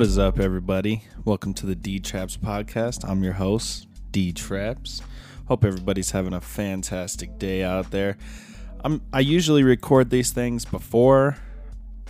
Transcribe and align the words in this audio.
What 0.00 0.06
is 0.06 0.18
up, 0.18 0.40
everybody? 0.40 1.02
Welcome 1.26 1.52
to 1.52 1.66
the 1.66 1.74
D 1.74 1.98
Traps 1.98 2.38
podcast. 2.38 3.06
I'm 3.06 3.22
your 3.22 3.34
host, 3.34 3.86
D 4.10 4.32
Traps. 4.32 5.02
Hope 5.46 5.62
everybody's 5.62 6.10
having 6.12 6.32
a 6.32 6.40
fantastic 6.40 7.38
day 7.38 7.62
out 7.62 7.90
there. 7.90 8.16
I'm 8.82 9.02
I 9.12 9.20
usually 9.20 9.62
record 9.62 10.08
these 10.08 10.30
things 10.32 10.64
before 10.64 11.36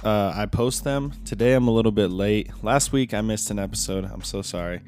uh, 0.05 0.33
I 0.37 0.47
post 0.47 0.85
them. 0.85 1.15
Today 1.25 1.53
I'm 1.53 1.67
a 1.67 1.73
little 1.73 1.91
bit 1.91 2.13
late. 2.13 2.53
Last 2.63 2.93
week 2.93 3.13
I 3.13 3.23
missed 3.23 3.51
an 3.51 3.59
episode. 3.59 4.05
I'm 4.05 4.23
so 4.23 4.41
sorry. 4.41 4.83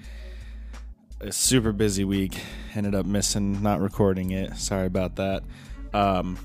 A 1.20 1.32
super 1.32 1.72
busy 1.72 2.04
week. 2.04 2.38
Ended 2.72 2.94
up 2.94 3.04
missing, 3.04 3.60
not 3.64 3.80
recording 3.80 4.30
it. 4.30 4.56
Sorry 4.58 4.86
about 4.86 5.16
that. 5.16 5.42
Um, 5.92 6.38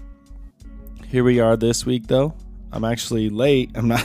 here 1.05 1.23
we 1.23 1.39
are 1.39 1.55
this 1.55 1.85
week, 1.85 2.07
though. 2.07 2.33
I'm 2.71 2.83
actually 2.83 3.29
late. 3.29 3.69
I'm 3.75 3.89
not. 3.89 4.03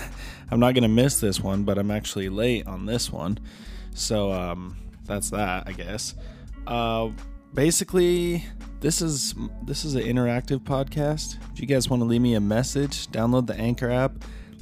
I'm 0.51 0.61
not 0.61 0.75
gonna 0.75 0.89
miss 0.89 1.21
this 1.21 1.41
one, 1.41 1.65
but 1.65 1.79
I'm 1.79 1.91
actually 1.91 2.29
late 2.29 2.67
on 2.67 2.87
this 2.87 3.11
one. 3.11 3.39
So 3.95 4.33
um, 4.33 4.77
that's 5.05 5.31
that, 5.31 5.67
I 5.67 5.73
guess. 5.73 6.15
Uh, 6.67 7.11
basically, 7.55 8.45
this 8.81 9.01
is 9.03 9.35
this 9.65 9.85
is 9.85 9.95
an 9.95 10.03
interactive 10.03 10.61
podcast. 10.61 11.39
If 11.53 11.61
you 11.61 11.67
guys 11.67 11.89
want 11.89 12.01
to 12.01 12.05
leave 12.05 12.21
me 12.21 12.35
a 12.35 12.41
message, 12.41 13.09
download 13.09 13.47
the 13.47 13.55
Anchor 13.55 13.91
app. 13.91 14.13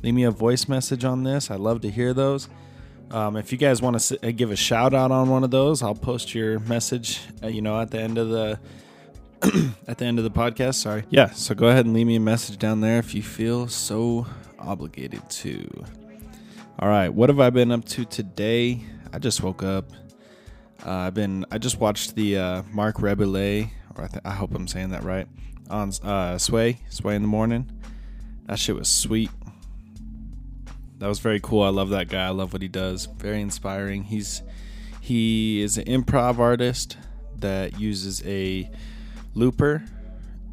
Leave 0.02 0.14
me 0.14 0.24
a 0.24 0.30
voice 0.30 0.68
message 0.68 1.04
on 1.04 1.24
this. 1.24 1.50
I 1.50 1.56
love 1.56 1.82
to 1.82 1.90
hear 1.90 2.14
those. 2.14 2.48
Um, 3.10 3.36
if 3.36 3.50
you 3.50 3.58
guys 3.58 3.82
want 3.82 3.98
to 3.98 4.32
give 4.32 4.50
a 4.50 4.56
shout 4.56 4.94
out 4.94 5.10
on 5.10 5.28
one 5.28 5.42
of 5.42 5.50
those, 5.50 5.82
I'll 5.82 5.94
post 5.94 6.34
your 6.34 6.60
message. 6.60 7.20
Uh, 7.42 7.48
you 7.48 7.60
know, 7.60 7.80
at 7.80 7.90
the 7.90 8.00
end 8.00 8.18
of 8.18 8.28
the 8.28 8.60
at 9.88 9.98
the 9.98 10.04
end 10.04 10.18
of 10.18 10.24
the 10.24 10.30
podcast. 10.30 10.74
Sorry. 10.74 11.04
Yeah. 11.10 11.30
So 11.30 11.54
go 11.54 11.68
ahead 11.68 11.86
and 11.86 11.94
leave 11.94 12.06
me 12.06 12.16
a 12.16 12.20
message 12.20 12.58
down 12.58 12.80
there 12.80 12.98
if 12.98 13.14
you 13.14 13.22
feel 13.22 13.68
so 13.68 14.26
obligated 14.58 15.28
to. 15.30 15.84
All 16.78 16.88
right, 16.88 17.10
what 17.10 17.28
have 17.28 17.40
I 17.40 17.50
been 17.50 17.72
up 17.72 17.84
to 17.86 18.04
today? 18.06 18.82
I 19.12 19.18
just 19.18 19.42
woke 19.42 19.62
up. 19.62 19.92
Uh, 20.84 20.90
I've 20.90 21.14
been. 21.14 21.44
I 21.50 21.58
just 21.58 21.78
watched 21.78 22.14
the 22.14 22.38
uh, 22.38 22.62
Marc 22.70 22.96
Rebillet, 22.96 23.70
or 23.96 24.04
I, 24.04 24.08
th- 24.08 24.22
I, 24.24 24.30
hope 24.30 24.54
I'm 24.54 24.66
saying 24.66 24.90
that 24.90 25.02
right, 25.02 25.26
on 25.68 25.92
uh, 26.02 26.38
Sway 26.38 26.80
Sway 26.88 27.16
in 27.16 27.22
the 27.22 27.28
morning. 27.28 27.70
That 28.46 28.58
shit 28.58 28.76
was 28.76 28.88
sweet. 28.88 29.30
That 30.98 31.06
was 31.06 31.18
very 31.18 31.40
cool. 31.40 31.62
I 31.62 31.68
love 31.68 31.90
that 31.90 32.08
guy. 32.08 32.26
I 32.26 32.30
love 32.30 32.52
what 32.54 32.62
he 32.62 32.68
does. 32.68 33.06
Very 33.06 33.42
inspiring. 33.42 34.04
He's 34.04 34.42
he 35.02 35.60
is 35.60 35.76
an 35.76 35.84
improv 35.84 36.38
artist 36.38 36.96
that 37.36 37.78
uses 37.78 38.22
a 38.24 38.70
looper 39.34 39.82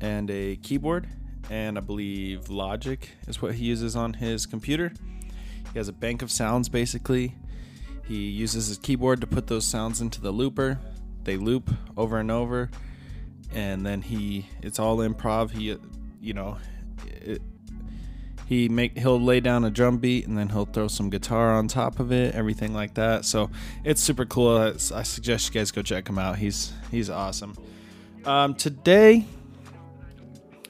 and 0.02 0.30
a 0.30 0.56
keyboard 0.58 1.08
and 1.50 1.78
I 1.78 1.81
believe 1.81 2.50
Logic 2.50 3.09
is 3.28 3.42
what 3.42 3.56
he 3.56 3.66
uses 3.66 3.95
on 3.95 4.14
his 4.14 4.45
computer. 4.45 4.92
He 5.72 5.80
has 5.80 5.88
a 5.88 5.94
bank 5.94 6.22
of 6.22 6.31
sounds 6.31 6.70
basically. 6.70 7.36
He 8.05 8.30
uses 8.30 8.67
his 8.67 8.78
keyboard 8.78 9.22
to 9.22 9.28
put 9.28 9.48
those 9.48 9.66
sounds 9.66 10.02
into 10.02 10.22
the 10.22 10.31
looper. 10.31 10.80
They 11.23 11.36
loop 11.36 11.70
over 11.98 12.20
and 12.20 12.31
over, 12.31 12.70
and 13.53 13.86
then 13.86 14.02
he 14.02 14.48
it's 14.61 14.80
all 14.80 14.98
improv. 14.98 15.52
He, 15.52 15.78
you 16.22 16.33
know, 16.33 16.58
it, 17.05 17.42
he 18.45 18.70
make 18.70 18.98
he'll 18.98 19.20
lay 19.20 19.42
down 19.42 19.66
a 19.66 19.70
drum 19.70 19.98
beat 19.98 20.25
and 20.25 20.38
then 20.38 20.48
he'll 20.50 20.66
throw 20.66 20.88
some 20.88 21.09
guitar 21.09 21.52
on 21.52 21.67
top 21.67 22.00
of 22.00 22.14
it, 22.14 22.33
everything 22.33 22.73
like 22.73 22.94
that. 22.94 23.25
So 23.25 23.50
it's 23.83 24.02
super 24.02 24.25
cool. 24.25 24.58
I, 24.58 24.67
I 24.70 25.03
suggest 25.03 25.53
you 25.53 25.59
guys 25.59 25.72
go 25.72 25.81
check 25.81 26.08
him 26.08 26.17
out. 26.17 26.38
He's 26.38 26.72
he's 26.89 27.09
awesome. 27.09 27.55
Um, 28.28 28.56
today 28.56 29.25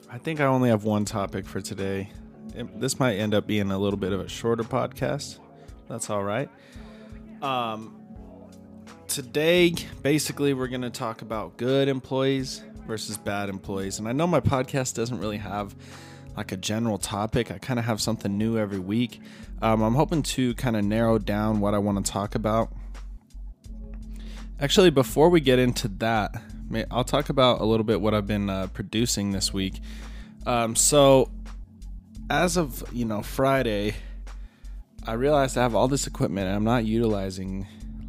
I 0.09 0.19
think 0.19 0.39
I 0.39 0.45
only 0.45 0.69
have 0.69 0.83
one 0.83 1.05
topic 1.05 1.45
for 1.45 1.59
today. 1.59 2.09
It, 2.55 2.79
this 2.79 2.99
might 2.99 3.15
end 3.15 3.33
up 3.33 3.45
being 3.45 3.71
a 3.71 3.77
little 3.77 3.99
bit 3.99 4.13
of 4.13 4.19
a 4.19 4.29
shorter 4.29 4.63
podcast. 4.63 5.39
That's 5.89 6.09
all 6.09 6.23
right. 6.23 6.49
Um, 7.41 7.99
today, 9.07 9.75
basically, 10.01 10.53
we're 10.53 10.69
going 10.69 10.81
to 10.81 10.89
talk 10.89 11.21
about 11.21 11.57
good 11.57 11.87
employees 11.87 12.63
versus 12.87 13.17
bad 13.17 13.49
employees. 13.49 13.99
And 13.99 14.07
I 14.07 14.11
know 14.11 14.27
my 14.27 14.39
podcast 14.39 14.95
doesn't 14.95 15.19
really 15.19 15.37
have 15.37 15.75
like 16.37 16.51
a 16.51 16.57
general 16.57 16.97
topic, 16.97 17.51
I 17.51 17.57
kind 17.57 17.79
of 17.79 17.85
have 17.85 17.99
something 17.99 18.37
new 18.37 18.57
every 18.57 18.79
week. 18.79 19.19
Um, 19.61 19.81
I'm 19.81 19.95
hoping 19.95 20.21
to 20.23 20.53
kind 20.53 20.77
of 20.77 20.85
narrow 20.85 21.17
down 21.17 21.59
what 21.59 21.73
I 21.73 21.79
want 21.79 22.05
to 22.05 22.11
talk 22.11 22.35
about. 22.35 22.71
Actually, 24.59 24.91
before 24.91 25.29
we 25.29 25.41
get 25.41 25.59
into 25.59 25.87
that, 25.87 26.35
I'll 26.91 27.03
talk 27.03 27.29
about 27.29 27.61
a 27.61 27.65
little 27.65 27.83
bit 27.83 28.01
what 28.01 28.13
I've 28.13 28.27
been 28.27 28.49
uh, 28.49 28.67
producing 28.73 29.31
this 29.31 29.53
week. 29.53 29.79
Um, 30.45 30.75
so, 30.75 31.29
as 32.29 32.57
of 32.57 32.83
you 32.91 33.05
know 33.05 33.21
Friday, 33.21 33.95
I 35.05 35.13
realized 35.13 35.57
I 35.57 35.63
have 35.63 35.75
all 35.75 35.87
this 35.87 36.07
equipment 36.07 36.47
and 36.47 36.55
I'm 36.55 36.63
not 36.63 36.85
utilizing 36.85 37.67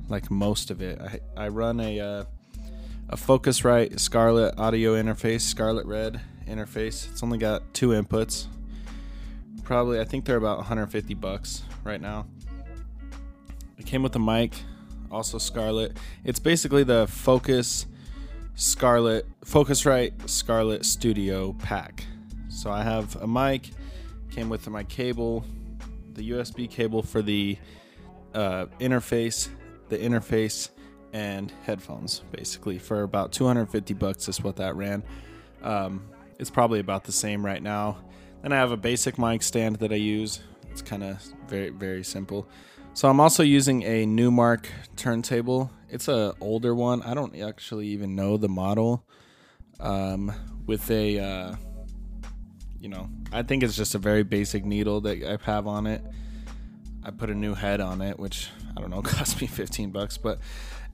like 0.09 0.31
most 0.31 0.71
of 0.71 0.83
it. 0.83 1.01
I, 1.01 1.45
I 1.45 1.49
run 1.49 1.81
a 1.81 2.01
uh, 2.01 2.25
a 3.11 3.17
Focusrite 3.17 3.99
Scarlett 4.01 4.59
audio 4.59 4.95
interface, 4.95 5.43
Scarlett 5.43 5.87
Red 5.87 6.21
interface. 6.47 7.11
It's 7.11 7.23
only 7.23 7.39
got 7.39 7.63
two 7.73 7.89
inputs. 7.89 8.47
Probably, 9.63 10.01
I 10.01 10.05
think 10.05 10.25
they're 10.25 10.37
about 10.37 10.59
150 10.59 11.15
bucks 11.15 11.63
right 11.85 12.01
now. 12.01 12.27
It 13.79 13.87
came 13.87 14.03
with 14.03 14.15
a 14.17 14.19
mic, 14.19 14.53
also 15.11 15.39
Scarlett. 15.39 15.97
It's 16.25 16.39
basically 16.39 16.85
the 16.85 17.07
Focus 17.07 17.87
Scarlett 18.59 19.25
Focusrite 19.43 20.29
Scarlett 20.29 20.85
Studio 20.85 21.53
pack. 21.61 22.05
So 22.49 22.73
I 22.73 22.83
have 22.83 23.15
a 23.23 23.27
mic, 23.29 23.71
came 24.33 24.49
with 24.49 24.69
my 24.69 24.83
cable, 24.83 25.45
the 26.15 26.31
USB 26.31 26.69
cable 26.69 27.05
for 27.05 27.23
the 27.23 27.57
uh, 28.35 28.67
interface, 28.81 29.49
the 29.91 29.97
interface, 29.97 30.71
and 31.13 31.53
headphones. 31.63 32.23
Basically, 32.33 32.81
for 32.81 33.05
about 33.05 33.31
250 33.31 33.95
bucks 33.95 34.29
is 34.29 34.43
what 34.43 34.57
that 34.57 34.75
ran. 34.75 35.05
Um, 35.63 36.09
it's 36.41 36.51
probably 36.51 36.81
about 36.81 37.05
the 37.05 37.13
same 37.13 37.47
right 37.47 37.63
now. 37.63 37.99
Then 38.43 38.53
I 38.53 38.57
have 38.57 38.73
a 38.73 38.77
basic 38.77 39.21
mic 39.21 39.45
stand 39.45 39.77
that 39.77 39.93
I 39.93 39.97
use. 39.97 40.41
It's 40.73 40.83
kind 40.83 41.05
of 41.05 41.23
very 41.47 41.71
very 41.71 42.03
simple. 42.03 42.49
So 42.93 43.09
I'm 43.09 43.21
also 43.21 43.45
using 43.45 43.85
a 43.85 44.05
Numark 44.05 44.67
turntable. 44.97 45.71
It's 45.89 46.09
a 46.09 46.35
older 46.41 46.75
one. 46.75 47.03
I 47.03 47.15
don't 47.15 47.35
actually 47.41 47.89
even 47.89 48.15
know 48.15 48.37
the 48.37 48.49
model. 48.49 49.05
Um, 49.81 50.33
with 50.67 50.91
a, 50.91 51.19
uh, 51.19 51.57
you 52.81 52.89
know, 52.89 53.09
I 53.33 53.43
think 53.43 53.63
it's 53.63 53.77
just 53.77 53.95
a 53.95 53.99
very 53.99 54.23
basic 54.23 54.65
needle 54.65 55.01
that 55.03 55.23
I 55.23 55.39
have 55.51 55.67
on 55.67 55.87
it. 55.87 56.03
I 57.05 57.11
put 57.11 57.31
a 57.31 57.35
new 57.35 57.55
head 57.55 57.81
on 57.81 58.03
it, 58.03 58.19
which 58.19 58.51
I 58.77 58.81
don't 58.81 58.91
know, 58.91 59.03
cost 59.03 59.41
me 59.41 59.47
15 59.47 59.91
bucks. 59.91 60.19
But, 60.19 60.41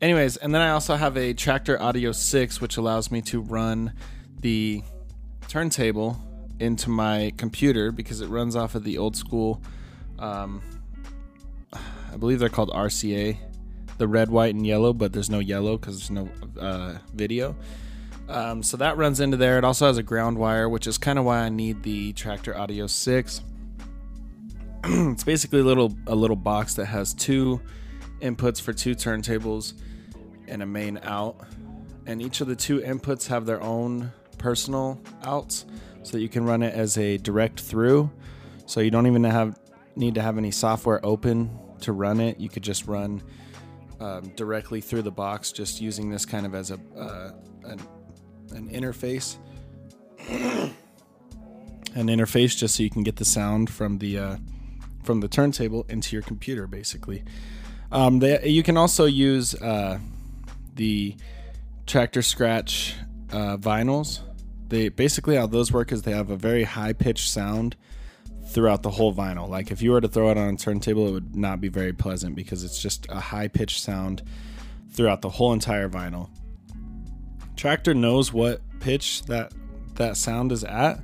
anyways, 0.01 0.37
and 0.37 0.55
then 0.55 0.61
I 0.61 0.71
also 0.71 0.97
have 0.97 1.17
a 1.17 1.35
Traktor 1.35 1.81
Audio 1.81 2.13
6, 2.13 2.61
which 2.61 2.77
allows 2.77 3.11
me 3.11 3.23
to 3.23 3.41
run 3.41 3.95
the 4.41 4.83
turntable 5.49 6.21
into 6.61 6.91
my 6.91 7.33
computer 7.37 7.91
because 7.91 8.21
it 8.21 8.29
runs 8.29 8.55
off 8.55 8.75
of 8.75 8.85
the 8.85 8.99
old 8.99 9.17
school 9.17 9.61
um, 10.19 10.63
I 11.73 12.17
believe 12.17 12.39
they're 12.39 12.49
called 12.49 12.71
RCA, 12.71 13.37
the 13.99 14.09
red, 14.09 14.31
white, 14.31 14.55
and 14.55 14.67
yellow, 14.67 14.93
but 14.93 15.13
there's 15.13 15.31
no 15.31 15.39
yellow 15.39 15.77
because 15.77 15.99
there's 15.99 16.11
no 16.11 16.29
uh, 16.61 16.99
video. 17.13 17.57
Um, 18.29 18.63
so 18.63 18.77
that 18.79 18.97
runs 18.97 19.21
into 19.21 19.37
there. 19.37 19.59
It 19.59 19.65
also 19.65 19.87
has 19.87 19.99
a 19.99 20.03
ground 20.03 20.39
wire, 20.39 20.69
which 20.69 20.87
is 20.87 20.99
kind 20.99 21.19
of 21.19 21.25
why 21.25 21.41
I 21.41 21.49
need 21.49 21.83
the 21.83 22.13
Traktor 22.15 22.57
Audio 22.57 22.87
6. 22.87 23.43
it's 24.85 25.25
basically 25.25 25.61
a 25.61 25.65
little 25.65 25.95
a 26.07 26.15
little 26.15 26.37
box 26.37 26.75
that 26.75 26.87
has 26.87 27.15
two 27.15 27.61
inputs 28.21 28.61
for 28.61 28.73
two 28.73 28.95
turntables 28.95 29.75
and 30.49 30.63
a 30.63 30.67
main 30.67 30.99
out. 31.03 31.37
And 32.07 32.21
each 32.21 32.41
of 32.41 32.49
the 32.49 32.57
two 32.57 32.81
inputs 32.81 33.29
have 33.29 33.47
their 33.47 33.63
own 33.63 34.13
personal 34.37 35.01
outs, 35.23 35.65
so 36.03 36.13
that 36.13 36.21
you 36.21 36.29
can 36.29 36.45
run 36.45 36.63
it 36.63 36.75
as 36.75 36.99
a 36.99 37.17
direct 37.19 37.61
through. 37.61 38.11
So 38.67 38.81
you 38.81 38.91
don't 38.91 39.07
even 39.07 39.25
have 39.25 39.59
need 39.97 40.15
to 40.17 40.23
have 40.23 40.39
any 40.39 40.51
software 40.51 41.05
open 41.05 41.59
to 41.81 41.93
run 41.93 42.21
it. 42.21 42.41
You 42.41 42.49
could 42.49 42.63
just 42.63 42.87
run 42.87 43.23
um, 44.05 44.29
directly 44.37 44.83
through 44.83 45.03
the 45.03 45.11
box, 45.11 45.51
just 45.51 45.81
using 45.81 46.11
this 46.11 46.27
kind 46.27 46.45
of 46.45 46.55
as 46.55 46.71
a 46.71 46.79
uh, 46.97 47.31
an, 47.65 47.81
an 48.51 48.69
interface. 48.69 49.37
an 50.29 50.75
interface 52.09 52.57
just 52.57 52.77
so 52.77 52.83
you 52.83 52.91
can 52.91 53.03
get 53.03 53.17
the 53.17 53.25
sound 53.25 53.71
from 53.71 53.99
the 53.99 54.19
uh, 54.19 54.37
from 55.03 55.21
the 55.21 55.29
turntable 55.29 55.87
into 55.89 56.15
your 56.15 56.23
computer, 56.23 56.67
basically. 56.67 57.25
Um, 57.91 58.19
they, 58.19 58.47
you 58.47 58.63
can 58.63 58.77
also 58.77 59.07
use 59.07 59.55
uh, 59.55 59.99
the 60.75 61.17
Traktor 61.87 62.23
Scratch 62.23 62.95
uh, 63.33 63.57
vinyls. 63.57 64.21
They 64.69 64.89
basically 64.91 65.37
how 65.37 65.47
those 65.47 65.73
work 65.73 65.93
is 65.93 66.03
they 66.03 66.13
have 66.13 66.31
a 66.31 66.37
very 66.37 66.65
high 66.65 66.93
pitched 66.93 67.31
sound 67.31 67.77
throughout 68.47 68.83
the 68.83 68.91
whole 68.91 69.13
vinyl. 69.15 69.49
Like 69.49 69.71
if 69.71 69.83
you 69.83 69.93
were 69.93 70.01
to 70.01 70.09
throw 70.09 70.31
it 70.31 70.39
on 70.39 70.55
a 70.55 70.57
turntable, 70.57 71.09
it 71.09 71.13
would 71.13 71.37
not 71.37 71.61
be 71.61 71.69
very 71.69 71.93
pleasant 71.93 72.37
because 72.37 72.63
it's 72.63 72.81
just 72.81 73.07
a 73.09 73.21
high 73.21 73.49
pitched 73.49 73.81
sound 73.81 74.23
throughout 74.91 75.23
the 75.23 75.31
whole 75.31 75.53
entire 75.53 75.89
vinyl. 75.89 76.29
Traktor 77.57 77.97
knows 77.97 78.33
what 78.33 78.61
pitch 78.81 79.23
that 79.25 79.53
that 79.95 80.17
sound 80.17 80.53
is 80.53 80.65
at. 80.65 81.01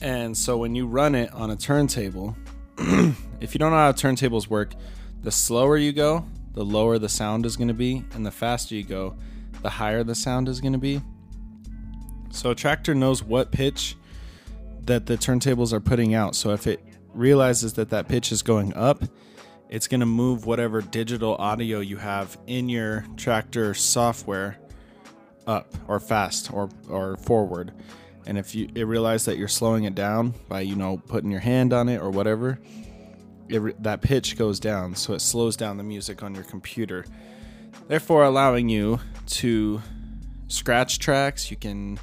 And 0.00 0.36
so 0.36 0.56
when 0.56 0.74
you 0.74 0.86
run 0.86 1.14
it 1.14 1.32
on 1.32 1.50
a 1.50 1.56
turntable, 1.56 2.36
if 2.78 3.54
you 3.54 3.58
don't 3.58 3.70
know 3.70 3.76
how 3.76 3.92
turntables 3.92 4.48
work, 4.48 4.74
the 5.22 5.30
slower 5.30 5.76
you 5.76 5.92
go, 5.92 6.26
the 6.54 6.64
lower 6.64 6.98
the 6.98 7.08
sound 7.08 7.46
is 7.46 7.56
going 7.56 7.68
to 7.68 7.74
be, 7.74 8.04
and 8.14 8.26
the 8.26 8.30
faster 8.30 8.74
you 8.74 8.82
go, 8.82 9.16
the 9.62 9.70
higher 9.70 10.02
the 10.02 10.14
sound 10.14 10.48
is 10.48 10.60
going 10.60 10.72
to 10.72 10.78
be. 10.78 11.00
So 12.30 12.50
a 12.50 12.54
Traktor 12.54 12.96
knows 12.96 13.22
what 13.22 13.52
pitch 13.52 13.96
that 14.86 15.06
the 15.06 15.16
turntables 15.16 15.72
are 15.72 15.80
putting 15.80 16.14
out. 16.14 16.34
So 16.34 16.50
if 16.50 16.66
it 16.66 16.82
realizes 17.14 17.74
that 17.74 17.90
that 17.90 18.08
pitch 18.08 18.32
is 18.32 18.42
going 18.42 18.74
up, 18.74 19.04
it's 19.68 19.88
going 19.88 20.00
to 20.00 20.06
move 20.06 20.44
whatever 20.44 20.82
digital 20.82 21.34
audio 21.36 21.80
you 21.80 21.96
have 21.96 22.36
in 22.46 22.68
your 22.68 23.06
Traktor 23.16 23.76
software 23.76 24.58
up 25.46 25.74
or 25.88 25.98
fast 25.98 26.52
or 26.52 26.68
or 26.88 27.16
forward. 27.16 27.72
And 28.26 28.38
if 28.38 28.54
you 28.54 28.68
it 28.74 28.84
realizes 28.84 29.24
that 29.26 29.38
you're 29.38 29.48
slowing 29.48 29.84
it 29.84 29.94
down 29.94 30.34
by 30.48 30.60
you 30.60 30.76
know 30.76 30.98
putting 30.98 31.30
your 31.30 31.40
hand 31.40 31.72
on 31.72 31.88
it 31.88 32.00
or 32.00 32.10
whatever, 32.10 32.58
it, 33.48 33.82
that 33.82 34.02
pitch 34.02 34.36
goes 34.36 34.60
down, 34.60 34.94
so 34.94 35.14
it 35.14 35.20
slows 35.20 35.56
down 35.56 35.76
the 35.76 35.82
music 35.82 36.22
on 36.22 36.34
your 36.34 36.44
computer, 36.44 37.04
therefore 37.88 38.24
allowing 38.24 38.68
you 38.68 39.00
to 39.26 39.82
scratch 40.48 40.98
tracks. 40.98 41.50
You 41.50 41.56
can 41.56 41.98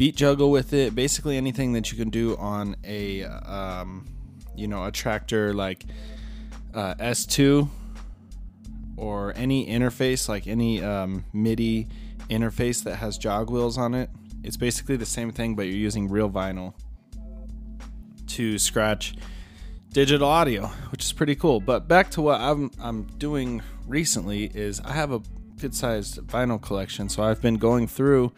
beat 0.00 0.16
juggle 0.16 0.50
with 0.50 0.72
it. 0.72 0.94
Basically, 0.94 1.36
anything 1.36 1.74
that 1.74 1.92
you 1.92 1.98
can 1.98 2.08
do 2.08 2.34
on 2.38 2.74
a 2.84 3.22
um, 3.24 4.06
you 4.56 4.66
know 4.66 4.84
a 4.84 4.90
Traktor 4.90 5.54
like 5.54 5.84
uh, 6.72 6.94
S2 6.94 7.68
or 8.96 9.34
any 9.36 9.66
interface 9.66 10.26
like 10.26 10.46
any 10.46 10.82
um, 10.82 11.26
MIDI 11.34 11.86
interface 12.30 12.82
that 12.84 12.96
has 12.96 13.18
jog 13.18 13.50
wheels 13.50 13.76
on 13.76 13.92
it. 13.92 14.08
It's 14.42 14.56
basically 14.56 14.96
the 14.96 15.04
same 15.04 15.32
thing, 15.32 15.54
but 15.54 15.66
you're 15.66 15.76
using 15.76 16.08
real 16.08 16.30
vinyl 16.30 16.72
to 18.28 18.58
scratch 18.58 19.14
digital 19.92 20.28
audio, 20.28 20.68
which 20.92 21.04
is 21.04 21.12
pretty 21.12 21.34
cool. 21.34 21.60
But 21.60 21.88
back 21.88 22.10
to 22.12 22.22
what 22.22 22.40
I'm 22.40 22.70
I'm 22.80 23.02
doing 23.18 23.60
recently 23.86 24.44
is 24.54 24.80
I 24.80 24.92
have 24.92 25.12
a 25.12 25.20
good 25.60 25.74
sized 25.74 26.20
vinyl 26.20 26.58
collection, 26.58 27.10
so 27.10 27.22
I've 27.22 27.42
been 27.42 27.56
going 27.56 27.86
through 27.86 28.32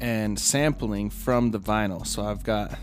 and 0.00 0.38
sampling 0.38 1.10
from 1.10 1.50
the 1.50 1.60
vinyl. 1.60 2.06
So 2.06 2.24
I've 2.24 2.44
got 2.44 2.78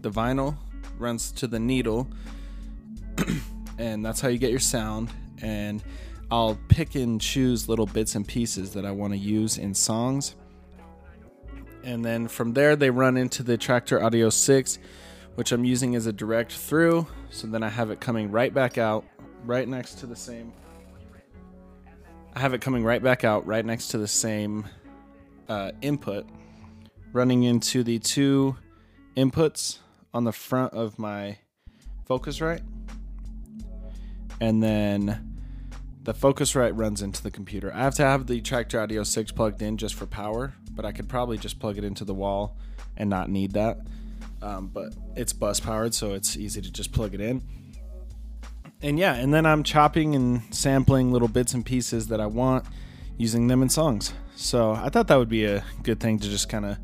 the 0.00 0.10
vinyl 0.10 0.56
runs 0.98 1.32
to 1.32 1.46
the 1.46 1.58
needle, 1.58 2.08
and 3.78 4.04
that's 4.04 4.20
how 4.20 4.28
you 4.28 4.38
get 4.38 4.50
your 4.50 4.58
sound. 4.60 5.10
And 5.40 5.82
I'll 6.30 6.58
pick 6.68 6.94
and 6.94 7.20
choose 7.20 7.68
little 7.68 7.86
bits 7.86 8.14
and 8.14 8.26
pieces 8.26 8.72
that 8.74 8.84
I 8.84 8.90
want 8.90 9.12
to 9.12 9.18
use 9.18 9.56
in 9.58 9.74
songs. 9.74 10.34
And 11.84 12.04
then 12.04 12.28
from 12.28 12.52
there, 12.52 12.76
they 12.76 12.90
run 12.90 13.16
into 13.16 13.42
the 13.42 13.56
Traktor 13.56 14.02
Audio 14.02 14.30
6 14.30 14.78
which 15.38 15.52
I'm 15.52 15.64
using 15.64 15.94
as 15.94 16.06
a 16.06 16.12
direct 16.12 16.52
through. 16.52 17.06
So 17.30 17.46
then 17.46 17.62
I 17.62 17.68
have 17.68 17.92
it 17.92 18.00
coming 18.00 18.28
right 18.32 18.52
back 18.52 18.76
out, 18.76 19.04
right 19.44 19.68
next 19.68 20.00
to 20.00 20.06
the 20.06 20.16
same. 20.16 20.52
I 22.34 22.40
have 22.40 22.54
it 22.54 22.60
coming 22.60 22.82
right 22.82 23.00
back 23.00 23.22
out, 23.22 23.46
right 23.46 23.64
next 23.64 23.86
to 23.90 23.98
the 23.98 24.08
same 24.08 24.66
uh, 25.48 25.70
input, 25.80 26.26
running 27.12 27.42
into 27.42 27.82
the 27.82 27.98
two 27.98 28.56
inputs 29.16 29.78
on 30.14 30.24
the 30.24 30.32
front 30.32 30.72
of 30.74 30.98
my 30.98 31.38
Focusrite. 32.08 32.62
And 34.40 34.62
then 34.62 35.36
the 36.04 36.14
Focusrite 36.14 36.72
runs 36.74 37.02
into 37.02 37.22
the 37.22 37.30
computer. 37.30 37.72
I 37.74 37.80
have 37.80 37.94
to 37.96 38.02
have 38.02 38.26
the 38.26 38.40
Traktor 38.40 38.82
Audio 38.82 39.02
6 39.02 39.32
plugged 39.32 39.62
in 39.62 39.76
just 39.76 39.94
for 39.94 40.06
power, 40.06 40.54
but 40.72 40.84
I 40.84 40.92
could 40.92 41.08
probably 41.08 41.38
just 41.38 41.58
plug 41.58 41.76
it 41.76 41.84
into 41.84 42.04
the 42.04 42.14
wall 42.14 42.56
and 42.96 43.10
not 43.10 43.28
need 43.28 43.52
that 43.52 43.78
um, 44.42 44.68
but 44.68 44.92
it's 45.16 45.32
bus 45.32 45.60
powered, 45.60 45.94
so 45.94 46.14
it's 46.14 46.36
easy 46.36 46.60
to 46.60 46.70
just 46.70 46.92
plug 46.92 47.14
it 47.14 47.20
in. 47.20 47.42
And 48.80 48.98
yeah, 48.98 49.14
and 49.14 49.34
then 49.34 49.44
I'm 49.44 49.64
chopping 49.64 50.14
and 50.14 50.42
sampling 50.54 51.12
little 51.12 51.28
bits 51.28 51.54
and 51.54 51.66
pieces 51.66 52.08
that 52.08 52.20
I 52.20 52.26
want, 52.26 52.64
using 53.18 53.48
them 53.48 53.60
in 53.60 53.68
songs. 53.68 54.14
So 54.36 54.72
I 54.72 54.88
thought 54.88 55.08
that 55.08 55.16
would 55.16 55.28
be 55.28 55.44
a 55.44 55.64
good 55.82 56.00
thing 56.00 56.18
to 56.20 56.28
just 56.28 56.48
kind 56.48 56.64
of 56.64 56.78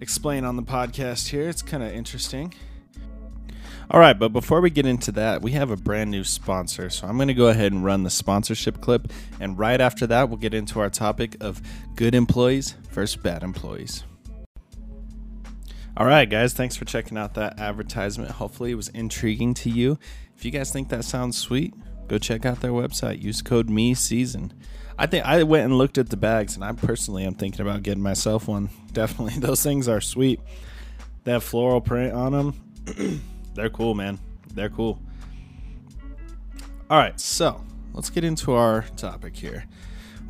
explain 0.00 0.44
on 0.44 0.56
the 0.56 0.62
podcast 0.62 1.28
here. 1.28 1.48
It's 1.48 1.62
kind 1.62 1.82
of 1.82 1.92
interesting. 1.92 2.52
All 3.92 3.98
right, 3.98 4.16
but 4.16 4.28
before 4.28 4.60
we 4.60 4.70
get 4.70 4.86
into 4.86 5.10
that, 5.12 5.42
we 5.42 5.52
have 5.52 5.70
a 5.70 5.76
brand 5.76 6.10
new 6.10 6.22
sponsor. 6.22 6.90
So 6.90 7.08
I'm 7.08 7.16
going 7.16 7.28
to 7.28 7.34
go 7.34 7.48
ahead 7.48 7.72
and 7.72 7.84
run 7.84 8.04
the 8.04 8.10
sponsorship 8.10 8.80
clip. 8.80 9.12
And 9.40 9.58
right 9.58 9.80
after 9.80 10.06
that, 10.08 10.28
we'll 10.28 10.38
get 10.38 10.54
into 10.54 10.78
our 10.78 10.90
topic 10.90 11.36
of 11.40 11.60
good 11.96 12.14
employees 12.14 12.76
versus 12.90 13.16
bad 13.16 13.42
employees. 13.42 14.04
All 15.96 16.06
right, 16.06 16.30
guys, 16.30 16.52
thanks 16.52 16.76
for 16.76 16.84
checking 16.84 17.18
out 17.18 17.34
that 17.34 17.58
advertisement. 17.58 18.30
Hopefully, 18.30 18.70
it 18.70 18.76
was 18.76 18.88
intriguing 18.88 19.54
to 19.54 19.70
you. 19.70 19.98
If 20.36 20.44
you 20.44 20.52
guys 20.52 20.72
think 20.72 20.88
that 20.90 21.04
sounds 21.04 21.36
sweet, 21.36 21.74
go 22.10 22.18
check 22.18 22.44
out 22.44 22.60
their 22.60 22.72
website. 22.72 23.22
Use 23.22 23.40
code 23.40 23.70
me 23.70 23.94
season. 23.94 24.52
I 24.98 25.06
think 25.06 25.24
I 25.24 25.44
went 25.44 25.64
and 25.64 25.78
looked 25.78 25.96
at 25.96 26.10
the 26.10 26.16
bags, 26.16 26.56
and 26.56 26.64
I 26.64 26.72
personally 26.72 27.24
am 27.24 27.34
thinking 27.34 27.60
about 27.60 27.84
getting 27.84 28.02
myself 28.02 28.48
one. 28.48 28.68
Definitely, 28.92 29.38
those 29.38 29.62
things 29.62 29.88
are 29.88 30.00
sweet. 30.00 30.40
They 31.22 31.32
have 31.32 31.44
floral 31.44 31.80
print 31.80 32.12
on 32.12 32.32
them. 32.32 33.22
They're 33.54 33.70
cool, 33.70 33.94
man. 33.94 34.18
They're 34.52 34.68
cool. 34.68 35.00
All 36.90 36.98
right, 36.98 37.18
so 37.20 37.64
let's 37.94 38.10
get 38.10 38.24
into 38.24 38.52
our 38.52 38.82
topic 38.96 39.36
here 39.36 39.64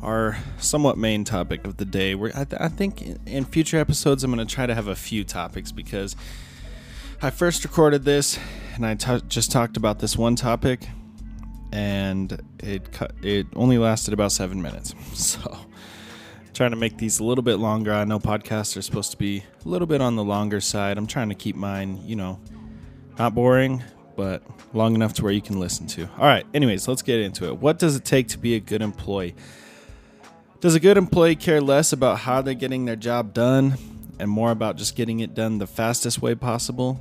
our 0.03 0.35
somewhat 0.57 0.97
main 0.97 1.23
topic 1.23 1.63
of 1.63 1.77
the 1.77 1.85
day. 1.85 2.15
Where 2.15 2.31
I, 2.35 2.43
th- 2.43 2.59
I, 2.59 2.69
think 2.69 3.03
in 3.27 3.45
future 3.45 3.77
episodes, 3.77 4.23
I'm 4.23 4.33
going 4.33 4.45
to 4.45 4.51
try 4.51 4.65
to 4.65 4.73
have 4.73 4.87
a 4.87 4.95
few 4.95 5.23
topics 5.23 5.71
because 5.71 6.15
I 7.21 7.29
first 7.29 7.63
recorded 7.63 8.03
this 8.03 8.39
and 8.73 8.83
I 8.83 8.95
t- 8.95 9.23
just 9.27 9.51
talked 9.51 9.77
about 9.77 9.99
this 9.99 10.17
one 10.17 10.35
topic, 10.35 10.87
and 11.71 12.41
it 12.59 12.91
cu- 12.91 13.07
it 13.21 13.47
only 13.55 13.77
lasted 13.77 14.13
about 14.13 14.31
seven 14.31 14.61
minutes. 14.61 14.93
So 15.13 15.57
trying 16.53 16.71
to 16.71 16.77
make 16.77 16.97
these 16.97 17.19
a 17.19 17.23
little 17.23 17.43
bit 17.43 17.55
longer. 17.55 17.93
I 17.93 18.03
know 18.03 18.19
podcasts 18.19 18.75
are 18.77 18.81
supposed 18.81 19.11
to 19.11 19.17
be 19.17 19.43
a 19.65 19.67
little 19.67 19.87
bit 19.87 20.01
on 20.01 20.15
the 20.15 20.23
longer 20.23 20.61
side. 20.61 20.97
I'm 20.97 21.07
trying 21.07 21.29
to 21.29 21.35
keep 21.35 21.55
mine, 21.55 22.01
you 22.05 22.15
know, 22.15 22.39
not 23.17 23.33
boring, 23.33 23.81
but 24.15 24.43
long 24.73 24.93
enough 24.93 25.13
to 25.13 25.23
where 25.23 25.31
you 25.31 25.41
can 25.41 25.59
listen 25.59 25.87
to. 25.87 26.03
All 26.17 26.25
right, 26.25 26.45
anyways, 26.53 26.87
let's 26.87 27.01
get 27.01 27.19
into 27.19 27.45
it. 27.45 27.57
What 27.57 27.79
does 27.79 27.95
it 27.95 28.05
take 28.05 28.27
to 28.29 28.37
be 28.37 28.55
a 28.55 28.59
good 28.59 28.81
employee? 28.81 29.35
Does 30.59 30.75
a 30.75 30.79
good 30.79 30.97
employee 30.97 31.35
care 31.35 31.61
less 31.61 31.93
about 31.93 32.19
how 32.19 32.41
they're 32.41 32.53
getting 32.53 32.85
their 32.85 32.95
job 32.95 33.33
done 33.33 33.75
and 34.19 34.29
more 34.29 34.51
about 34.51 34.75
just 34.75 34.95
getting 34.95 35.19
it 35.19 35.33
done 35.33 35.57
the 35.57 35.67
fastest 35.67 36.21
way 36.21 36.35
possible? 36.35 36.99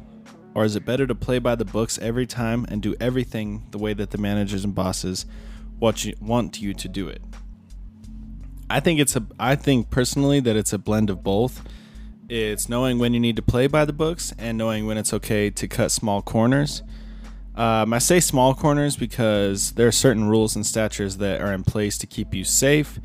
Or 0.61 0.65
is 0.65 0.77
it 0.77 0.85
better 0.85 1.07
to 1.07 1.15
play 1.15 1.39
by 1.39 1.55
the 1.55 1.65
books 1.65 1.99
every 2.03 2.27
time 2.27 2.67
and 2.69 2.83
do 2.83 2.95
everything 3.01 3.67
the 3.71 3.79
way 3.79 3.95
that 3.95 4.11
the 4.11 4.19
managers 4.19 4.63
and 4.63 4.75
bosses 4.75 5.25
want 5.79 6.05
you, 6.05 6.15
want 6.21 6.61
you 6.61 6.75
to 6.75 6.87
do 6.87 7.09
it? 7.09 7.23
I 8.69 8.81
think 8.81 9.01
it's 9.01 9.17
a 9.17 9.27
I 9.39 9.57
think 9.57 9.89
personally 9.89 10.39
that 10.41 10.57
it's 10.57 10.75
a 10.75 10.79
blend 10.79 11.09
of 11.09 11.23
both. 11.23 11.67
It's 12.29 12.69
knowing 12.69 12.99
when 12.99 13.15
you 13.15 13.21
need 13.21 13.37
to 13.37 13.43
play 13.43 13.69
by 13.69 13.87
the 13.87 13.95
books 13.95 14.35
and 14.37 14.59
knowing 14.59 14.87
when 14.87 14.99
it's 14.99 15.15
okay 15.15 15.49
to 15.49 15.67
cut 15.67 15.91
small 15.93 16.21
corners. 16.21 16.83
Um, 17.55 17.95
I 17.95 17.99
say 17.99 18.21
small 18.21 18.53
corners 18.53 18.99
because 18.99 19.73
there 19.73 19.87
are 19.87 19.93
certain 19.93 20.29
rules 20.29 20.57
and 20.57 20.67
statutes 20.67 21.15
that 21.17 21.41
are 21.41 21.55
in 21.55 21.65
place 21.65 21.97
to 21.97 22.07
keep 22.07 22.35
you 22.35 22.45
safe 22.45 23.01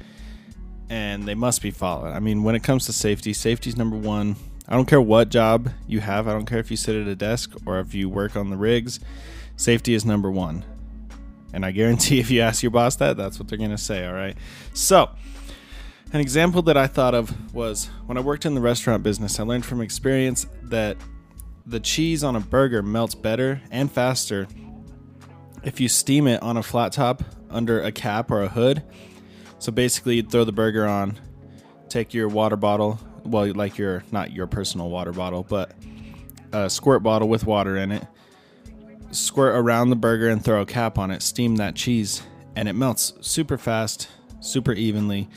and 0.89 1.23
they 1.23 1.35
must 1.35 1.61
be 1.61 1.71
followed. 1.71 2.11
I 2.11 2.19
mean, 2.19 2.43
when 2.43 2.53
it 2.53 2.63
comes 2.63 2.85
to 2.87 2.91
safety, 2.91 3.31
safety 3.31 3.69
is 3.69 3.77
number 3.77 3.95
one. 3.95 4.35
I 4.67 4.75
don't 4.75 4.85
care 4.85 5.01
what 5.01 5.29
job 5.29 5.69
you 5.87 5.99
have. 5.99 6.27
I 6.27 6.33
don't 6.33 6.45
care 6.45 6.59
if 6.59 6.71
you 6.71 6.77
sit 6.77 6.95
at 6.95 7.07
a 7.07 7.15
desk 7.15 7.53
or 7.65 7.79
if 7.79 7.93
you 7.93 8.09
work 8.09 8.35
on 8.35 8.49
the 8.49 8.57
rigs. 8.57 8.99
Safety 9.55 9.93
is 9.93 10.05
number 10.05 10.31
one. 10.31 10.65
And 11.53 11.65
I 11.65 11.71
guarantee 11.71 12.19
if 12.21 12.31
you 12.31 12.41
ask 12.41 12.63
your 12.63 12.71
boss 12.71 12.95
that, 12.97 13.17
that's 13.17 13.39
what 13.39 13.47
they're 13.47 13.57
going 13.57 13.71
to 13.71 13.77
say, 13.77 14.05
all 14.05 14.13
right? 14.13 14.37
So, 14.73 15.09
an 16.13 16.19
example 16.19 16.61
that 16.63 16.77
I 16.77 16.87
thought 16.87 17.13
of 17.13 17.53
was 17.53 17.89
when 18.05 18.17
I 18.17 18.21
worked 18.21 18.45
in 18.45 18.55
the 18.55 18.61
restaurant 18.61 19.03
business, 19.03 19.39
I 19.39 19.43
learned 19.43 19.65
from 19.65 19.81
experience 19.81 20.45
that 20.63 20.97
the 21.65 21.79
cheese 21.79 22.23
on 22.23 22.35
a 22.35 22.39
burger 22.39 22.81
melts 22.81 23.15
better 23.15 23.61
and 23.71 23.91
faster 23.91 24.47
if 25.63 25.79
you 25.79 25.89
steam 25.89 26.27
it 26.27 26.41
on 26.43 26.57
a 26.57 26.63
flat 26.63 26.91
top 26.91 27.23
under 27.49 27.81
a 27.81 27.91
cap 27.91 28.29
or 28.29 28.43
a 28.43 28.47
hood 28.47 28.83
so 29.59 29.71
basically, 29.71 30.17
you'd 30.17 30.29
throw 30.29 30.43
the 30.43 30.51
burger 30.51 30.85
on, 30.85 31.19
take 31.89 32.13
your 32.13 32.27
water 32.27 32.55
bottle, 32.55 32.99
well, 33.25 33.51
like 33.53 33.77
your 33.77 34.03
not 34.11 34.31
your 34.31 34.47
personal 34.47 34.89
water 34.89 35.11
bottle, 35.11 35.43
but 35.43 35.71
a 36.51 36.69
squirt 36.69 37.03
bottle 37.03 37.27
with 37.27 37.45
water 37.45 37.77
in 37.77 37.91
it, 37.91 38.05
squirt 39.11 39.55
around 39.55 39.89
the 39.89 39.95
burger 39.95 40.29
and 40.29 40.43
throw 40.43 40.61
a 40.61 40.65
cap 40.65 40.97
on 40.97 41.11
it, 41.11 41.21
steam 41.21 41.57
that 41.57 41.75
cheese, 41.75 42.23
and 42.55 42.67
it 42.67 42.73
melts 42.73 43.13
super 43.21 43.57
fast, 43.57 44.09
super 44.39 44.71
evenly. 44.73 45.27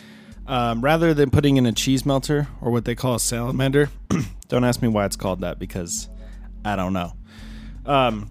Um, 0.46 0.80
rather 0.80 1.12
than 1.12 1.30
putting 1.30 1.58
in 1.58 1.66
a 1.66 1.72
cheese 1.72 2.06
melter 2.06 2.48
or 2.62 2.70
what 2.70 2.84
they 2.84 2.94
call 2.94 3.14
a 3.14 3.20
salamander, 3.20 3.90
don't 4.48 4.64
ask 4.64 4.80
me 4.80 4.88
why 4.88 5.04
it's 5.04 5.16
called 5.16 5.42
that 5.42 5.58
because 5.58 6.08
I 6.64 6.74
don't 6.74 6.94
know. 6.94 7.12
Um, 7.84 8.30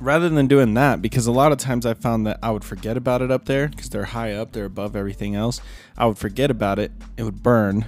rather 0.00 0.28
than 0.28 0.48
doing 0.48 0.74
that, 0.74 1.00
because 1.00 1.26
a 1.26 1.32
lot 1.32 1.52
of 1.52 1.58
times 1.58 1.86
I 1.86 1.94
found 1.94 2.26
that 2.26 2.38
I 2.42 2.50
would 2.50 2.64
forget 2.64 2.96
about 2.96 3.22
it 3.22 3.30
up 3.30 3.44
there 3.44 3.68
because 3.68 3.90
they're 3.90 4.04
high 4.04 4.32
up, 4.32 4.52
they're 4.52 4.64
above 4.64 4.96
everything 4.96 5.36
else. 5.36 5.60
I 5.96 6.06
would 6.06 6.18
forget 6.18 6.50
about 6.50 6.78
it, 6.78 6.90
it 7.16 7.22
would 7.22 7.42
burn, 7.42 7.84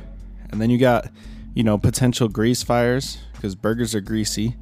and 0.53 0.61
then 0.61 0.71
you 0.71 0.79
got, 0.79 1.11
you 1.55 1.65
know, 1.65 1.79
potential 1.79 2.29
grease 2.29 2.63
fires 2.63 3.19
because 3.33 3.55
burgers 3.55 3.95
are 3.95 4.01
greasy. 4.01 4.55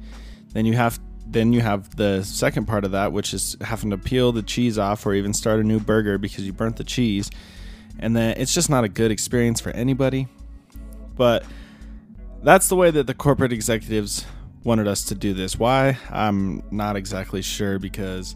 Then 0.53 0.65
you 0.65 0.73
have 0.73 0.99
then 1.27 1.53
you 1.53 1.61
have 1.61 1.95
the 1.95 2.23
second 2.23 2.65
part 2.65 2.83
of 2.83 2.91
that, 2.91 3.13
which 3.13 3.33
is 3.33 3.55
having 3.61 3.89
to 3.91 3.97
peel 3.97 4.31
the 4.31 4.43
cheese 4.43 4.77
off 4.77 5.05
or 5.05 5.13
even 5.13 5.33
start 5.33 5.59
a 5.59 5.63
new 5.63 5.79
burger 5.79 6.17
because 6.17 6.45
you 6.45 6.51
burnt 6.51 6.75
the 6.75 6.83
cheese. 6.83 7.29
And 7.99 8.15
then 8.15 8.35
it's 8.37 8.53
just 8.53 8.69
not 8.69 8.83
a 8.83 8.89
good 8.89 9.11
experience 9.11 9.61
for 9.61 9.69
anybody. 9.69 10.27
But 11.15 11.45
that's 12.43 12.67
the 12.67 12.75
way 12.75 12.91
that 12.91 13.07
the 13.07 13.13
corporate 13.13 13.53
executives 13.53 14.25
wanted 14.63 14.87
us 14.87 15.05
to 15.05 15.15
do 15.15 15.33
this. 15.33 15.57
Why? 15.57 15.97
I'm 16.09 16.63
not 16.69 16.97
exactly 16.97 17.41
sure 17.41 17.79
because, 17.79 18.35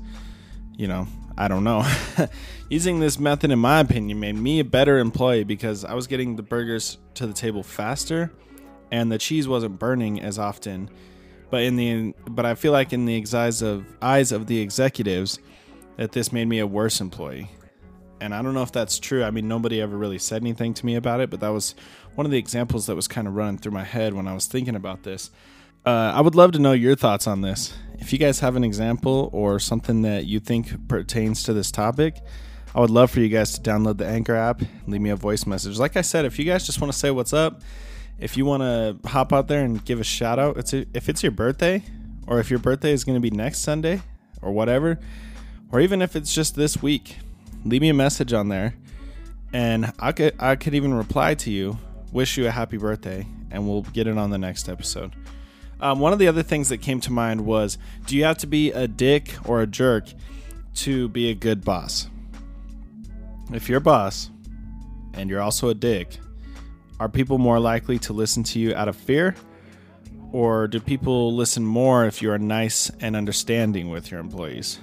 you 0.77 0.87
know, 0.87 1.07
I 1.37 1.47
don't 1.47 1.63
know. 1.63 1.85
Using 2.69 2.99
this 2.99 3.19
method, 3.19 3.51
in 3.51 3.59
my 3.59 3.79
opinion, 3.79 4.19
made 4.19 4.35
me 4.35 4.59
a 4.59 4.63
better 4.63 4.99
employee 4.99 5.43
because 5.43 5.85
I 5.85 5.93
was 5.93 6.07
getting 6.07 6.35
the 6.35 6.43
burgers 6.43 6.97
to 7.15 7.27
the 7.27 7.33
table 7.33 7.63
faster 7.63 8.31
and 8.91 9.11
the 9.11 9.17
cheese 9.17 9.47
wasn't 9.47 9.79
burning 9.79 10.21
as 10.21 10.39
often 10.39 10.89
but 11.49 11.63
in 11.63 11.75
the 11.75 12.13
but 12.27 12.45
I 12.45 12.55
feel 12.55 12.71
like 12.71 12.93
in 12.93 13.05
the 13.05 13.25
eyes 13.33 13.61
of 13.61 13.85
eyes 14.01 14.31
of 14.31 14.47
the 14.47 14.59
executives 14.59 15.39
that 15.97 16.11
this 16.11 16.31
made 16.31 16.49
me 16.49 16.59
a 16.59 16.67
worse 16.67 16.99
employee. 16.99 17.49
And 18.19 18.33
I 18.33 18.41
don't 18.41 18.53
know 18.53 18.61
if 18.61 18.71
that's 18.71 18.99
true. 18.99 19.23
I 19.23 19.31
mean, 19.31 19.47
nobody 19.47 19.79
ever 19.81 19.97
really 19.97 20.17
said 20.17 20.41
anything 20.41 20.73
to 20.73 20.85
me 20.85 20.95
about 20.95 21.21
it, 21.21 21.29
but 21.29 21.39
that 21.41 21.49
was 21.49 21.75
one 22.15 22.25
of 22.25 22.31
the 22.31 22.37
examples 22.37 22.87
that 22.87 22.95
was 22.95 23.07
kind 23.07 23.27
of 23.27 23.35
running 23.35 23.57
through 23.57 23.73
my 23.73 23.83
head 23.83 24.13
when 24.13 24.27
I 24.27 24.33
was 24.33 24.47
thinking 24.47 24.75
about 24.75 25.03
this. 25.03 25.31
Uh, 25.85 26.13
I 26.15 26.21
would 26.21 26.33
love 26.33 26.51
to 26.53 26.59
know 26.59 26.71
your 26.71 26.95
thoughts 26.95 27.27
on 27.27 27.41
this. 27.41 27.73
If 27.99 28.11
you 28.11 28.17
guys 28.17 28.39
have 28.39 28.55
an 28.55 28.63
example 28.63 29.29
or 29.31 29.59
something 29.59 30.01
that 30.01 30.25
you 30.25 30.39
think 30.39 30.87
pertains 30.87 31.43
to 31.43 31.53
this 31.53 31.69
topic, 31.71 32.21
I 32.73 32.79
would 32.79 32.89
love 32.89 33.11
for 33.11 33.19
you 33.19 33.29
guys 33.29 33.57
to 33.57 33.61
download 33.61 33.97
the 33.97 34.07
Anchor 34.07 34.35
app, 34.35 34.61
leave 34.87 35.01
me 35.01 35.11
a 35.11 35.15
voice 35.15 35.45
message. 35.45 35.77
Like 35.77 35.95
I 35.95 36.01
said, 36.01 36.25
if 36.25 36.39
you 36.39 36.45
guys 36.45 36.65
just 36.65 36.81
want 36.81 36.91
to 36.91 36.97
say 36.97 37.11
what's 37.11 37.33
up, 37.33 37.61
if 38.19 38.35
you 38.35 38.45
want 38.45 38.63
to 38.63 38.97
hop 39.07 39.31
out 39.31 39.47
there 39.47 39.63
and 39.63 39.83
give 39.85 39.99
a 39.99 40.03
shout 40.03 40.39
out, 40.39 40.57
it's 40.57 40.73
a, 40.73 40.85
if 40.93 41.07
it's 41.07 41.21
your 41.21 41.31
birthday, 41.31 41.83
or 42.27 42.39
if 42.39 42.49
your 42.49 42.59
birthday 42.59 42.91
is 42.91 43.03
going 43.03 43.15
to 43.15 43.21
be 43.21 43.29
next 43.29 43.59
Sunday, 43.59 44.01
or 44.41 44.51
whatever, 44.51 44.99
or 45.71 45.79
even 45.79 46.01
if 46.01 46.15
it's 46.15 46.33
just 46.33 46.55
this 46.55 46.81
week, 46.81 47.17
leave 47.63 47.81
me 47.81 47.89
a 47.89 47.93
message 47.93 48.33
on 48.33 48.49
there, 48.49 48.75
and 49.53 49.93
I 49.99 50.11
could 50.11 50.35
I 50.39 50.55
could 50.55 50.73
even 50.73 50.93
reply 50.93 51.35
to 51.35 51.51
you, 51.51 51.77
wish 52.11 52.37
you 52.37 52.47
a 52.47 52.51
happy 52.51 52.77
birthday, 52.77 53.27
and 53.51 53.67
we'll 53.67 53.83
get 53.83 54.07
it 54.07 54.17
on 54.17 54.31
the 54.31 54.37
next 54.37 54.67
episode. 54.67 55.13
Um, 55.79 55.99
one 55.99 56.13
of 56.13 56.19
the 56.19 56.27
other 56.27 56.43
things 56.43 56.69
that 56.69 56.77
came 56.77 56.99
to 57.01 57.11
mind 57.11 57.45
was, 57.45 57.77
do 58.05 58.15
you 58.15 58.23
have 58.23 58.37
to 58.39 58.47
be 58.47 58.71
a 58.71 58.87
dick 58.87 59.35
or 59.45 59.61
a 59.61 59.67
jerk 59.67 60.05
to 60.75 61.09
be 61.09 61.29
a 61.29 61.35
good 61.35 61.63
boss? 61.63 62.09
If 63.53 63.69
you're 63.69 63.79
a 63.79 63.81
boss 63.81 64.29
and 65.13 65.29
you're 65.29 65.41
also 65.41 65.69
a 65.69 65.73
dick, 65.73 66.17
are 66.99 67.09
people 67.09 67.37
more 67.37 67.59
likely 67.59 67.99
to 67.99 68.13
listen 68.13 68.43
to 68.43 68.59
you 68.59 68.73
out 68.73 68.87
of 68.87 68.95
fear? 68.95 69.35
Or 70.31 70.67
do 70.67 70.79
people 70.79 71.35
listen 71.35 71.65
more 71.65 72.05
if 72.05 72.21
you 72.21 72.31
are 72.31 72.39
nice 72.39 72.89
and 72.99 73.15
understanding 73.15 73.89
with 73.89 74.11
your 74.11 74.19
employees? 74.19 74.79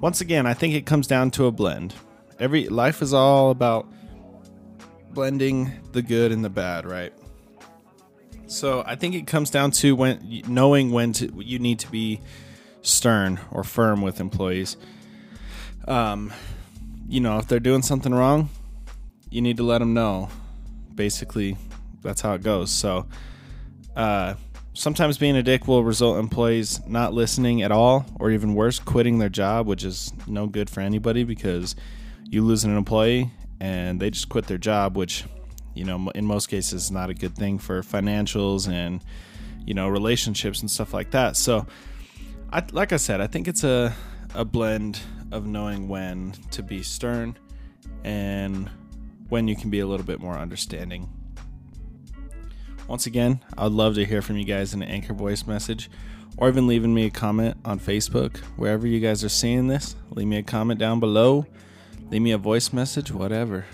Once 0.00 0.20
again, 0.20 0.46
I 0.46 0.54
think 0.54 0.74
it 0.74 0.84
comes 0.84 1.06
down 1.06 1.30
to 1.32 1.46
a 1.46 1.52
blend. 1.52 1.94
Every 2.38 2.68
life 2.68 3.02
is 3.02 3.14
all 3.14 3.50
about 3.50 3.90
blending 5.10 5.72
the 5.92 6.02
good 6.02 6.32
and 6.32 6.44
the 6.44 6.50
bad, 6.50 6.84
right? 6.84 7.12
So 8.46 8.84
I 8.86 8.94
think 8.94 9.14
it 9.14 9.26
comes 9.26 9.50
down 9.50 9.72
to 9.72 9.96
when 9.96 10.42
knowing 10.46 10.92
when 10.92 11.12
to, 11.14 11.32
you 11.36 11.58
need 11.58 11.80
to 11.80 11.90
be 11.90 12.20
stern 12.82 13.40
or 13.50 13.64
firm 13.64 14.02
with 14.02 14.20
employees. 14.20 14.76
Um, 15.88 16.32
you 17.08 17.20
know, 17.20 17.38
if 17.38 17.48
they're 17.48 17.60
doing 17.60 17.82
something 17.82 18.14
wrong, 18.14 18.50
you 19.30 19.42
need 19.42 19.56
to 19.56 19.62
let 19.64 19.78
them 19.78 19.94
know 19.94 20.28
basically 20.94 21.56
that's 22.02 22.20
how 22.20 22.34
it 22.34 22.42
goes. 22.42 22.70
So 22.70 23.06
uh, 23.96 24.34
sometimes 24.74 25.18
being 25.18 25.36
a 25.36 25.42
dick 25.42 25.66
will 25.66 25.82
result 25.82 26.16
in 26.16 26.24
employees 26.24 26.80
not 26.86 27.12
listening 27.12 27.62
at 27.62 27.72
all, 27.72 28.06
or 28.20 28.30
even 28.30 28.54
worse, 28.54 28.78
quitting 28.78 29.18
their 29.18 29.28
job, 29.28 29.66
which 29.66 29.84
is 29.84 30.12
no 30.26 30.46
good 30.46 30.70
for 30.70 30.80
anybody 30.80 31.24
because 31.24 31.74
you 32.24 32.42
lose 32.42 32.64
an 32.64 32.76
employee 32.76 33.30
and 33.60 34.00
they 34.00 34.10
just 34.10 34.28
quit 34.28 34.46
their 34.46 34.58
job, 34.58 34.96
which 34.96 35.24
you 35.76 35.84
know 35.84 36.10
in 36.14 36.24
most 36.24 36.46
cases 36.46 36.90
not 36.90 37.10
a 37.10 37.14
good 37.14 37.36
thing 37.36 37.58
for 37.58 37.82
financials 37.82 38.68
and 38.68 39.02
you 39.64 39.74
know 39.74 39.88
relationships 39.88 40.60
and 40.60 40.70
stuff 40.70 40.94
like 40.94 41.10
that. 41.10 41.36
So, 41.36 41.66
I, 42.52 42.64
like 42.72 42.92
I 42.92 42.96
said, 42.96 43.20
I 43.20 43.26
think 43.26 43.48
it's 43.48 43.64
a 43.64 43.94
a 44.34 44.44
blend 44.44 45.00
of 45.32 45.46
knowing 45.46 45.88
when 45.88 46.32
to 46.50 46.62
be 46.62 46.82
stern 46.82 47.36
and 48.04 48.70
when 49.28 49.48
you 49.48 49.56
can 49.56 49.70
be 49.70 49.80
a 49.80 49.86
little 49.86 50.06
bit 50.06 50.20
more 50.20 50.36
understanding. 50.36 51.08
Once 52.86 53.06
again, 53.06 53.40
I'd 53.58 53.72
love 53.72 53.96
to 53.96 54.04
hear 54.04 54.22
from 54.22 54.36
you 54.36 54.44
guys 54.44 54.72
in 54.72 54.82
an 54.82 54.88
anchor 54.88 55.12
voice 55.12 55.46
message 55.46 55.90
or 56.36 56.48
even 56.48 56.66
leaving 56.66 56.94
me 56.94 57.06
a 57.06 57.10
comment 57.10 57.56
on 57.64 57.80
Facebook. 57.80 58.36
Wherever 58.56 58.86
you 58.86 59.00
guys 59.00 59.24
are 59.24 59.28
seeing 59.28 59.66
this, 59.66 59.96
leave 60.10 60.28
me 60.28 60.38
a 60.38 60.42
comment 60.42 60.78
down 60.78 61.00
below, 61.00 61.46
leave 62.10 62.22
me 62.22 62.30
a 62.30 62.38
voice 62.38 62.72
message, 62.72 63.10
whatever. 63.10 63.64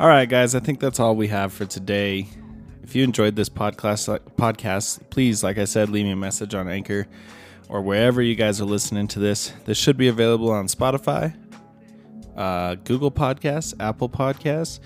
All 0.00 0.06
right, 0.06 0.28
guys, 0.28 0.54
I 0.54 0.60
think 0.60 0.78
that's 0.78 1.00
all 1.00 1.16
we 1.16 1.26
have 1.26 1.52
for 1.52 1.66
today. 1.66 2.28
If 2.84 2.94
you 2.94 3.02
enjoyed 3.02 3.34
this 3.34 3.48
podcast, 3.48 4.20
podcast, 4.36 5.00
please, 5.10 5.42
like 5.42 5.58
I 5.58 5.64
said, 5.64 5.88
leave 5.88 6.04
me 6.04 6.12
a 6.12 6.16
message 6.16 6.54
on 6.54 6.68
Anchor 6.68 7.08
or 7.68 7.82
wherever 7.82 8.22
you 8.22 8.36
guys 8.36 8.60
are 8.60 8.64
listening 8.64 9.08
to 9.08 9.18
this. 9.18 9.52
This 9.64 9.76
should 9.76 9.96
be 9.96 10.06
available 10.06 10.52
on 10.52 10.68
Spotify, 10.68 11.34
uh, 12.36 12.76
Google 12.76 13.10
Podcasts, 13.10 13.74
Apple 13.80 14.08
Podcasts. 14.08 14.78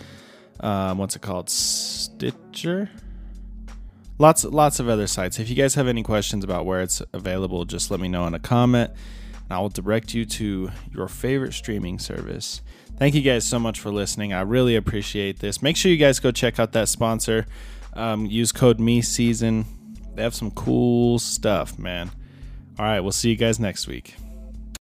Um, 0.60 0.96
what's 0.96 1.14
it 1.14 1.20
called? 1.20 1.50
Stitcher. 1.50 2.88
Lots, 4.16 4.44
lots 4.44 4.80
of 4.80 4.88
other 4.88 5.06
sites. 5.06 5.38
If 5.38 5.50
you 5.50 5.56
guys 5.56 5.74
have 5.74 5.88
any 5.88 6.02
questions 6.02 6.42
about 6.42 6.64
where 6.64 6.80
it's 6.80 7.02
available, 7.12 7.66
just 7.66 7.90
let 7.90 8.00
me 8.00 8.08
know 8.08 8.26
in 8.26 8.32
a 8.32 8.38
comment, 8.40 8.90
and 9.44 9.52
I 9.52 9.58
will 9.60 9.68
direct 9.68 10.14
you 10.14 10.24
to 10.24 10.70
your 10.94 11.08
favorite 11.08 11.52
streaming 11.52 11.98
service. 11.98 12.62
Thank 12.98 13.14
you 13.14 13.22
guys 13.22 13.44
so 13.44 13.58
much 13.58 13.80
for 13.80 13.90
listening. 13.90 14.32
I 14.32 14.42
really 14.42 14.76
appreciate 14.76 15.40
this. 15.40 15.62
Make 15.62 15.76
sure 15.76 15.90
you 15.90 15.96
guys 15.96 16.20
go 16.20 16.30
check 16.30 16.60
out 16.60 16.72
that 16.72 16.88
sponsor. 16.88 17.46
Um, 17.94 18.26
use 18.26 18.52
code 18.52 18.78
me 18.78 19.02
season. 19.02 19.64
They 20.14 20.22
have 20.22 20.34
some 20.34 20.50
cool 20.50 21.18
stuff, 21.18 21.78
man. 21.78 22.10
All 22.78 22.84
right, 22.84 23.00
we'll 23.00 23.12
see 23.12 23.30
you 23.30 23.36
guys 23.36 23.58
next 23.58 23.86
week. 23.86 24.14